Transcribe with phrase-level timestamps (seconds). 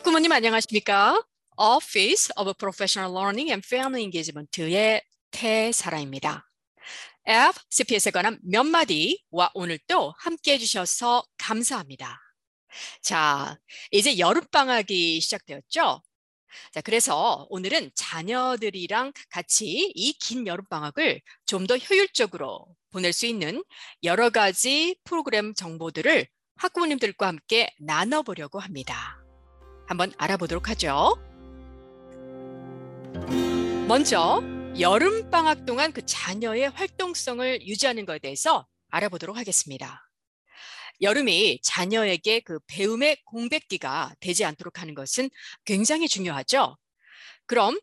[0.00, 1.22] 학부모님 안녕하십니까?
[1.58, 6.48] Office of Professional Learning and Family Engagement의 태사라입니다.
[7.26, 12.18] FCPS에 관한 몇 마디와 오늘 또 함께 해주셔서 감사합니다.
[13.02, 13.58] 자,
[13.90, 16.00] 이제 여름방학이 시작되었죠?
[16.72, 23.62] 자, 그래서 오늘은 자녀들이랑 같이 이 긴 여름방학을 좀 더 효율적으로 보낼 수 있는
[24.02, 26.26] 여러 가지 프로그램 정보들을
[26.56, 29.19] 학부모님들과 함께 나눠보려고 합니다.
[29.90, 31.18] 한번 알아보도록 하죠.
[33.88, 34.40] 먼저
[34.78, 40.08] 여름 방학 동안 그 자녀의 활동성을 유지하는 것에 대해서 알아보도록 하겠습니다.
[41.00, 45.28] 여름이 자녀에게 그 배움의 공백기가 되지 않도록 하는 것은
[45.64, 46.76] 굉장히 중요하죠.
[47.46, 47.76] 그럼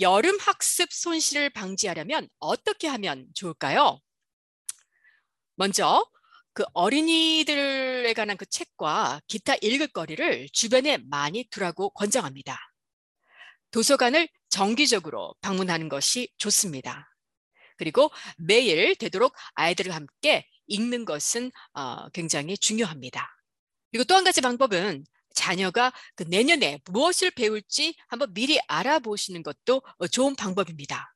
[0.00, 4.00] 여름 학습 손실을 방지하려면 어떻게 하면 좋을까요?
[5.54, 6.04] 먼저
[6.54, 12.58] 그 어린이들에 관한 그 책과 기타 읽을 거리를 주변에 많이 두라고 권장합니다.
[13.72, 17.10] 도서관을 정기적으로 방문하는 것이 좋습니다.
[17.76, 23.28] 그리고 매일 되도록 아이들과 함께 읽는 것은 어, 굉장히 중요합니다.
[23.90, 30.06] 그리고 또 한 가지 방법은 자녀가 그 내년에 무엇을 배울지 한번 미리 알아보시는 것도 어,
[30.06, 31.12] 좋은 방법입니다.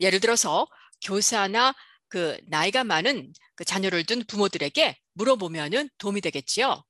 [0.00, 0.66] 예를 들어서
[1.02, 1.74] 교사나
[2.12, 6.84] 그 나이가 많은 그 자녀를 둔 부모들에게 물어보면은 도움이 되겠지요.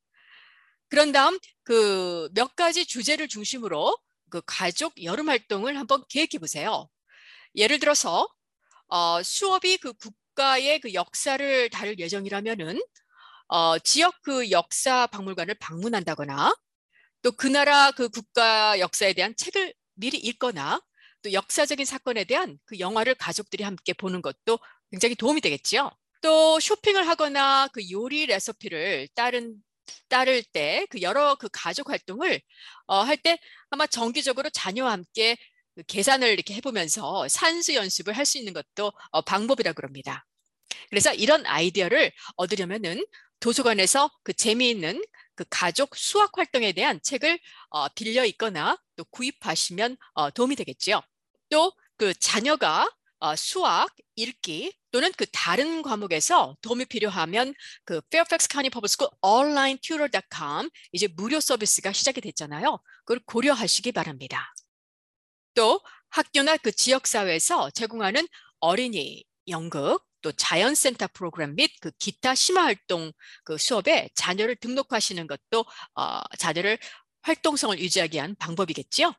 [0.88, 3.96] 그런 다음 그 몇 가지 주제를 중심으로
[4.30, 6.88] 그 가족 여름 활동을 한번 계획해 보세요.
[7.54, 8.26] 예를 들어서
[8.88, 12.80] 어, 수업이 그 국가의 그 역사를 다룰 예정이라면은
[13.48, 16.54] 어, 지역 그 역사 박물관을 방문한다거나
[17.22, 20.82] 또 그 나라 그 국가 역사에 대한 책을 미리 읽거나
[21.22, 24.58] 또 역사적인 사건에 대한 그 영화를 가족들이 함께 보는 것도
[24.92, 25.90] 굉장히 도움이 되겠지요.
[26.22, 29.56] 또 쇼핑을 하거나 그 요리 레시피를 따른
[30.08, 32.40] 따를 때 그 여러 그 가족 활동을
[32.86, 33.38] 어, 할 때
[33.70, 35.36] 아마 정기적으로 자녀와 함께
[35.76, 40.26] 그 계산을 이렇게 해보면서 산수 연습을 할 수 있는 것도 어, 방법이라 그럽니다.
[40.90, 43.04] 그래서 이런 아이디어를 얻으려면은
[43.40, 45.02] 도서관에서 그 재미있는
[45.34, 47.38] 그 가족 수학 활동에 대한 책을
[47.70, 51.02] 어, 빌려 있거나 또 구입하시면 어, 도움이 되겠지요.
[51.50, 57.54] 또 그 자녀가 어, 수학, 읽기 또는 그 다른 과목에서 도움이 필요하면
[57.84, 62.78] 그 Fairfax County Public School Online Tutor.com 이제 무료 서비스가 시작이 됐잖아요.
[63.04, 64.54] 그걸 고려하시기 바랍니다.
[65.54, 68.26] 또 학교나 그 지역사회에서 제공하는
[68.60, 73.12] 어린이 연극 또 자연센터 프로그램 및 그 기타 심화 활동
[73.44, 75.64] 그 수업에 자녀를 등록하시는 것도
[75.94, 76.78] 어, 자녀를
[77.22, 79.14] 활동성을 유지하기 위한 방법이겠지요.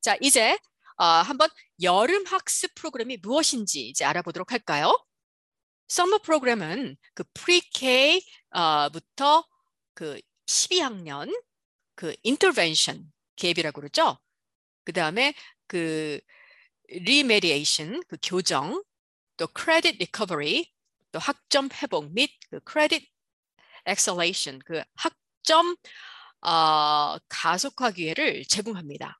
[0.00, 0.58] 자, 이제
[0.96, 1.48] 어, 한번
[1.82, 4.96] 여름 학습 프로그램이 무엇인지 이제 알아보도록 할까요?
[5.88, 8.22] 서머 프로그램은 그 pre-K부터
[9.94, 11.30] 그 12학년
[11.94, 14.18] 그 intervention 갭이라고 그러죠.
[14.84, 15.34] 그 다음에
[15.66, 16.20] 그
[16.90, 18.82] remediation 그 교정,
[19.36, 20.70] 또 credit recovery,
[21.12, 23.08] 또 학점 회복 및 그 credit
[23.88, 25.76] acceleration 그 학점
[26.42, 29.18] 어, 가속화 기회를 제공합니다.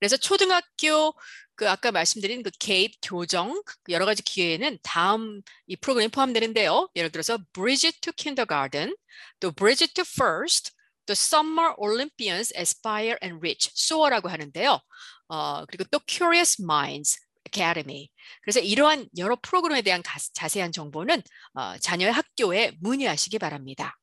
[0.00, 1.14] 그래서 초등학교
[1.54, 6.88] 그 아까 말씀드린 그 개입 교정 그 여러 가지 기회에는 다음 이 프로그램이 포함되는데요.
[6.96, 8.96] 예를 들어서 Bridge to Kindergarten,
[9.40, 10.72] 또 Bridge to First,
[11.04, 14.80] 또 Summer Olympians Aspire and Reach, SOAR라고 하는데요.
[15.28, 18.08] 어, 그리고 또 Curious Minds Academy.
[18.42, 21.22] 그래서 이러한 여러 프로그램에 대한 가, 자세한 정보는
[21.54, 23.98] 어, 자녀의 학교에 문의하시기 바랍니다.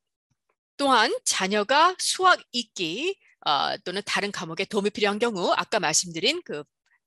[0.77, 6.63] 또한 자녀가 수학 읽기 어, 또는 다른 과목에 도움이 필요한 경우 아까 말씀드린 그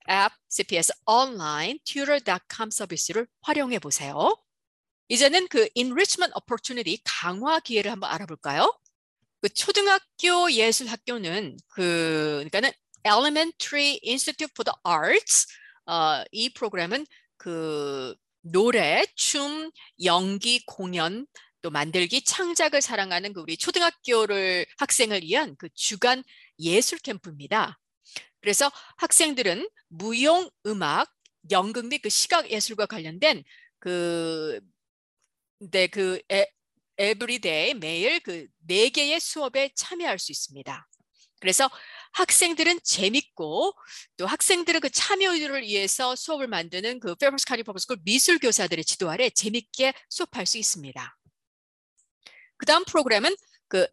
[0.08, 4.36] 앱 CPS 온라인 tutor.com 서비스를 활용해 보세요.
[5.08, 8.76] 이제는 그 enrichment opportunity 강화 기회를 한번 알아볼까요?
[9.40, 12.70] 그 초등학교 예술 학교는 그 그러니까는
[13.04, 15.46] Elementary Institute for the Arts
[15.86, 17.06] 어, 이 프로그램은
[17.36, 19.70] 그 노래, 춤,
[20.02, 21.26] 연기, 공연
[21.62, 26.22] 또 만들기, 창작을 사랑하는 그 우리 초등학교를 학생을 위한 그 주간
[26.58, 27.78] 예술 캠프입니다.
[28.40, 31.12] 그래서 학생들은 무용, 음악,
[31.50, 33.44] 연극 및 그 시각 예술과 관련된
[33.80, 34.60] 그,
[35.58, 36.20] 네, 그
[36.98, 40.88] everyday 매일 그 네 개의 수업에 참여할 수 있습니다.
[41.40, 41.68] 그래서
[42.12, 43.74] 학생들은 재밌고
[44.16, 49.10] 또 학생들의 그 참여를 위해서 수업을 만드는 그 Fairfax County Public School 미술 교사들의 지도
[49.10, 51.16] 아래 재밌게 수업할 수 있습니다.
[52.60, 53.34] 그 다음 프로그램은
[53.68, 53.86] 그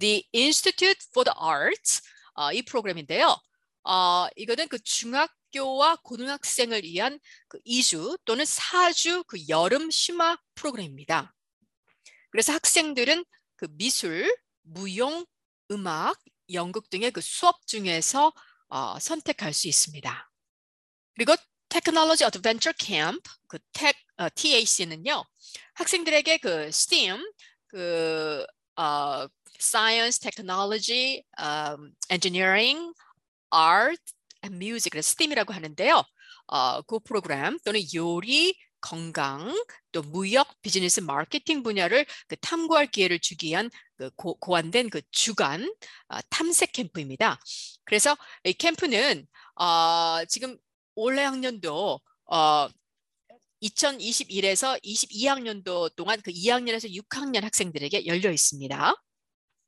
[0.00, 2.02] The Institute for the Arts
[2.34, 3.36] 어, 이 프로그램인데요.
[3.84, 11.32] 어, 이거는 그 중학교와 고등학생을 위한 그 2주 또는 4주 그 여름 심화 프로그램입니다.
[12.30, 15.24] 그래서 학생들은 그 미술, 무용,
[15.70, 16.18] 음악,
[16.52, 18.32] 연극 등의 그 수업 중에서
[18.68, 20.30] 어, 선택할 수 있습니다.
[21.14, 21.36] 그리고
[21.68, 25.24] Technology Adventure Camp, 그 TEC, 어, TAC는요,
[25.74, 27.22] 학생들에게 그 STEAM,
[27.72, 28.44] 그
[28.76, 29.26] 어,
[29.58, 32.92] Science, Technology, um, Engineering,
[33.50, 34.00] Art,
[34.44, 36.02] and Music, 그래서 STEAM이라고 하는데요.
[36.48, 39.54] 어, 그 프로그램 또는 요리, 건강,
[39.92, 45.72] 또 무역, 비즈니스, 마케팅 분야를 그 탐구할 기회를 주기 위한 그 고, 고안된 그 주간
[46.08, 47.38] 어, 탐색 캠프입니다.
[47.84, 49.26] 그래서 이 캠프는
[49.56, 50.58] 어, 지금
[50.94, 52.68] 올해 학년도 어,
[53.62, 58.94] 2021에서 22학년도 동안 그 2학년에서 6학년 학생들에게 열려 있습니다.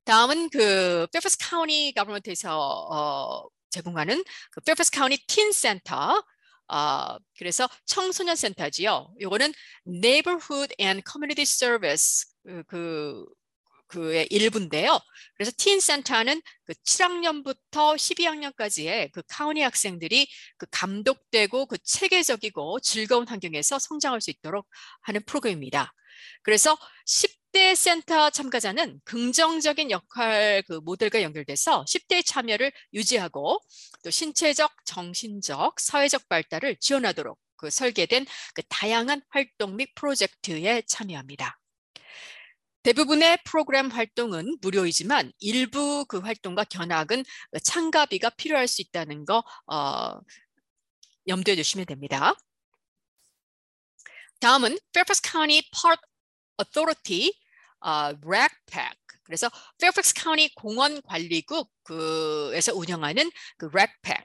[0.05, 6.21] 다음은 그 Fairfax County Government에서 어, 제공하는 그 Fairfax County Teen Center
[6.69, 9.15] 어, 그래서 청소년 센터지요.
[9.21, 9.53] 요거는
[9.87, 13.25] Neighborhood and Community Service 그, 그
[13.87, 14.99] 그의 일부인데요.
[15.37, 23.79] 그래서 틴 센터는 그 7학년부터 12학년까지의 그 카우니 학생들이 그 감독되고 그 체계적이고 즐거운 환경에서
[23.79, 24.67] 성장할 수 있도록
[25.03, 25.93] 하는 프로그램입니다.
[26.43, 26.77] 그래서
[27.07, 33.61] 10대 센터 참가자는 긍정적인 역할 그 모델과 연결돼서 10대의 참여를 유지하고
[34.03, 41.59] 또 신체적, 정신적, 사회적 발달을 지원하도록 그 설계된 그 다양한 활동 및 프로젝트에 참여합니다.
[42.85, 47.25] 대부분의 프로그램 활동은 무료이지만 일부 그 활동과 견학은
[47.63, 50.21] 참가비가 필요할 수 있다는 거 어,
[51.27, 52.35] 염두에 두시면 됩니다.
[54.39, 56.03] 다음은 Fairfax County Park
[56.61, 57.33] Authority
[57.81, 59.49] 어, Rec-PAC 그래서
[59.81, 64.25] Fairfax County 공원 관리국 그에서 운영하는 그 Rec-PAC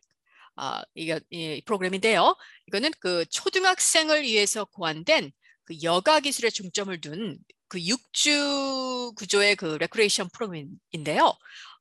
[0.58, 2.36] 어, 이거 이 프로그램인데요.
[2.68, 5.32] 이거는 그 초등학생을 위해서 고안된
[5.64, 11.34] 그 여가 기술에 중점을 둔 그 육주 구조의 그 레크레이션 프로그램인데요.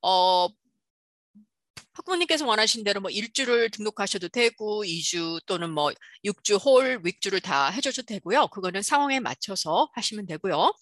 [0.02, 0.48] 어,
[1.94, 5.92] 학부모님께서 원하신 대로 뭐 일주를 등록하셔도 되고 2주 또는 뭐
[6.24, 8.48] 6주 whole 육주를 다 해줘도 되고요.
[8.48, 10.72] 그거는 상황에 맞춰서 하시면 되고요.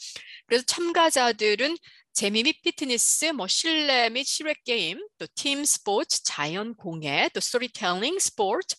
[0.46, 1.76] 그래서 참가자들은
[2.12, 8.18] 재미 및 피트니스, 뭐 실내 및 실외 게임, 또 팀 스포츠, 자연 공예, 또 스토리텔링,
[8.18, 8.74] 스포츠,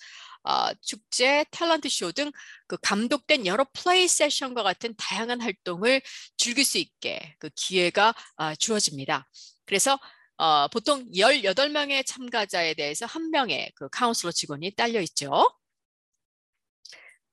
[0.48, 2.32] 어, 축제, 탤런트 쇼 등
[2.68, 6.02] 그 감독된 여러 플레이 세션과 같은 다양한 활동을
[6.38, 9.28] 즐길 수 있게 그 기회가 어, 주어집니다.
[9.66, 9.98] 그래서
[10.38, 15.50] 어, 보통 18명의 참가자에 대해서 한 명의 그 카운슬러 직원이 딸려 있죠.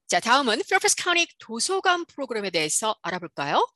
[0.07, 3.67] 자, 다음은 Fairfax County 도서관 프로그램에 대해서 알아볼까요?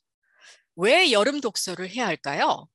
[0.77, 2.69] 왜 여름 독서를 해야 할까요?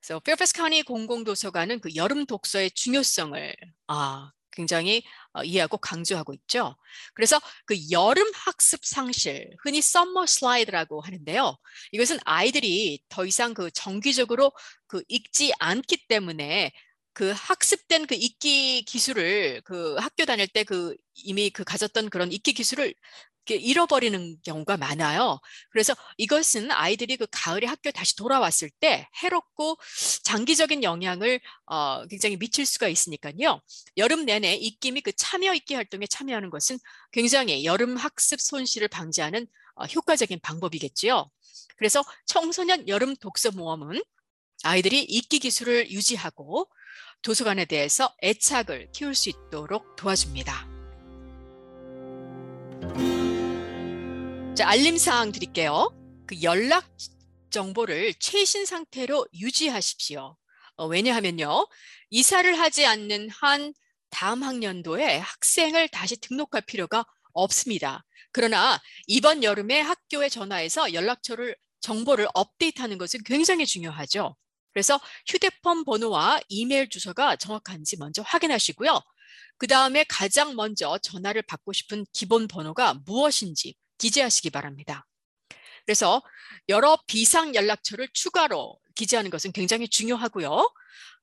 [0.00, 3.56] 그래서 Fairfax County 공공도서관은 그 여름 독서의 중요성을
[3.88, 5.02] 아, 굉장히
[5.34, 6.76] 어, 이해하고 강조하고 있죠.
[7.14, 11.56] 그래서 그 여름 학습 상실, 흔히 summer slide라고 하는데요.
[11.92, 14.52] 이것은 아이들이 더 이상 그 정기적으로
[14.86, 16.72] 그 읽지 않기 때문에
[17.12, 22.52] 그 학습된 그 읽기 기술을 그 학교 다닐 때 그 이미 그 가졌던 그런 읽기
[22.52, 22.94] 기술을
[23.54, 25.38] 잃어버리는 경우가 많아요.
[25.70, 29.78] 그래서 이것은 아이들이 그 가을에 학교 다시 돌아왔을 때 해롭고
[30.24, 33.60] 장기적인 영향을 어, 굉장히 미칠 수가 있으니까요.
[33.96, 36.78] 여름 내내 읽기 및 그 참여 읽기 활동에 참여하는 것은
[37.12, 39.46] 굉장히 여름 학습 손실을 방지하는
[39.76, 41.30] 어, 효과적인 방법이겠지요.
[41.76, 44.02] 그래서 청소년 여름 독서 모험은
[44.62, 46.68] 아이들이 읽기 기술을 유지하고
[47.22, 50.75] 도서관에 대해서 애착을 키울 수 있도록 도와줍니다.
[54.56, 55.94] 자, 알림 사항 드릴게요.
[56.26, 56.90] 그 연락
[57.50, 60.34] 정보를 최신 상태로 유지하십시오.
[60.76, 61.68] 어, 왜냐하면요.
[62.08, 63.74] 이사를 하지 않는 한
[64.08, 68.02] 다음 학년도에 학생을 다시 등록할 필요가 없습니다.
[68.32, 74.36] 그러나 이번 여름에 학교에 전화해서 연락처를 정보를 업데이트하는 것은 굉장히 중요하죠.
[74.72, 79.02] 그래서 휴대폰 번호와 이메일 주소가 정확한지 먼저 확인하시고요.
[79.58, 85.06] 그 다음에 가장 먼저 전화를 받고 싶은 기본 번호가 무엇인지 기재하시기 바랍니다.
[85.84, 86.22] 그래서
[86.68, 90.68] 여러 비상 연락처를 추가로 기재하는 것은 굉장히 중요하고요.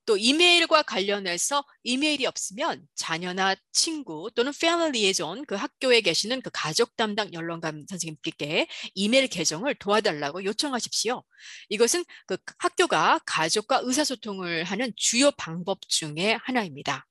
[0.06, 6.96] 또 이메일과 관련해서 이메일이 없으면 자녀나 친구 또는 Family Liaison 그 학교에 계시는 그 가족
[6.98, 11.24] 담당 연락관 선생님께 이메일 계정을 도와달라고 요청하십시오.
[11.70, 17.06] 이것은 그 학교가 가족과 의사소통을 하는 주요 방법 중에 하나입니다.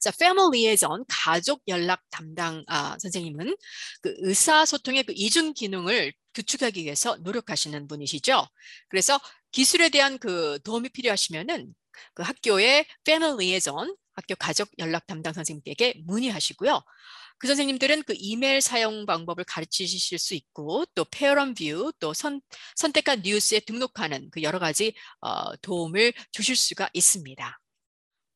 [0.00, 3.56] 자, Family Liaison 가족 연락 담당 아, 선생님은
[4.02, 8.46] 그 의사소통의 그 이중 기능을 구축하기 위해서 노력하시는 분이시죠.
[8.88, 9.18] 그래서
[9.52, 11.74] 기술에 대한 그 도움이 필요하시면은
[12.14, 16.82] 그 학교의 Family Liaison 학교 가족 연락 담당 선생님께 문의하시고요.
[17.38, 22.40] 그 선생님들은 그 이메일 사용 방법을 가르치실 수 있고 또 ParentVUE, 또 선,
[22.74, 27.58] 선택한 뉴스에 등록하는 그 여러 가지 어, 도움을 주실 수가 있습니다.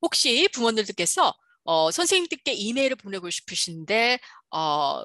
[0.02, 4.18] 혹시 부모님들께서 어, 선생님들께 이메일을 보내고 싶으신데
[4.50, 5.04] 어,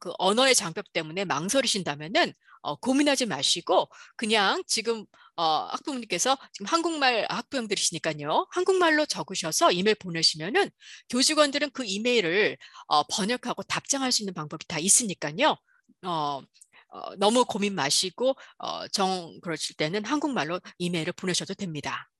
[0.00, 2.32] 그 언어의 장벽 때문에 망설이신다면은
[2.62, 5.04] 어, 고민하지 마시고 그냥 지금
[5.36, 8.48] 어, 학부모님께서 지금 한국말 학부형들이시니까요.
[8.50, 10.68] 한국말로 적으셔서 이메일 보내시면은
[11.10, 12.58] 교직원들은 그 이메일을
[12.88, 15.56] 어, 번역하고 답장할 수 있는 방법이 다 있으니까요.
[16.04, 16.42] 어,
[16.90, 22.10] 어, 너무 고민 마시고 어, 정 그러실 때는 한국말로 이메일을 보내셔도 됩니다.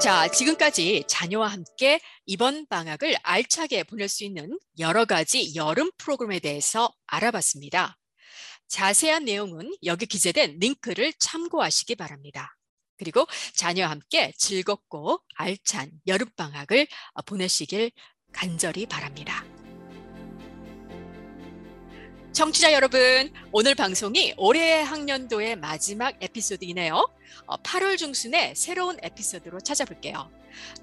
[0.00, 6.90] 자, 지금까지 자녀와 함께 이번 방학을 알차게 보낼 수 있는 여러 가지 여름 프로그램에 대해서
[7.06, 7.98] 알아봤습니다.
[8.68, 12.56] 자세한 내용은 여기 기재된 링크를 참고하시기 바랍니다.
[12.96, 16.86] 그리고 자녀와 함께 즐겁고 알찬 여름방학을
[17.26, 17.90] 보내시길
[18.32, 19.44] 간절히 바랍니다.
[22.32, 27.04] 청취자 여러분, 오늘 방송이 올해 학년도의 마지막 에피소드이네요.
[27.64, 30.30] 8월 어, 중순에 새로운 에피소드로 찾아볼게요.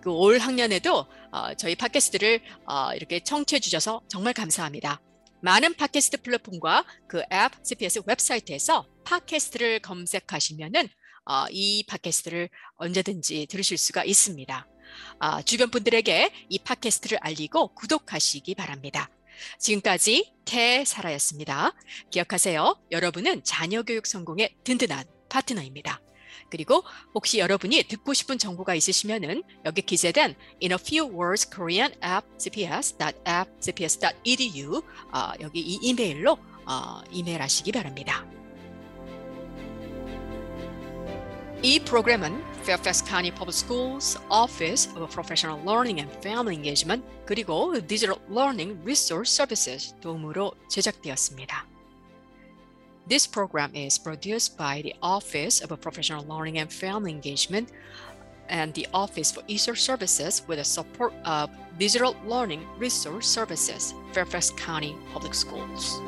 [0.02, 5.00] 그 올 학년에도 어, 저희 팟캐스트를 어, 이렇게 청취해 주셔서 정말 감사합니다.
[5.42, 10.90] 많은 팟캐스트 플랫폼과 그 앱 CPS 웹사이트에서 팟캐스트를 검색하시면은
[11.52, 14.68] 이 팟캐스트를 언제든지 들으실 수가 있습니다.
[15.46, 19.10] 주변 분들에게 이 팟캐스트를 알리고 구독하시기 바랍니다.
[19.60, 21.74] 지금까지 태사라였습니다.
[22.12, 22.80] 기억하세요.
[22.92, 26.02] 여러분은 자녀 교육 성공의 든든한 파트너입니다.
[26.50, 32.28] 그리고 혹시 여러분이 듣고 싶은 정보가 있으시면은 여기 기재된 In a few words Korean app
[32.38, 34.78] cps.app cps.edu
[35.14, 38.26] 어, 여기 이 이메일로 어, 이메일 하시기 바랍니다.
[41.63, 48.19] 이 프로그램은 Fairfax County Public Schools Office of Professional Learning and Family Engagement 그리고 Digital
[48.29, 51.67] Learning Resource Services 도움으로 제작되었습니다.
[53.09, 57.73] This program is produced by the Office of Professional Learning and Family Engagement
[58.49, 64.51] and the Office for Research Services with the support of Digital Learning Resource Services, Fairfax
[64.51, 66.01] County Public Schools.